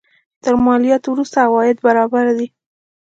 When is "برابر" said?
1.85-2.25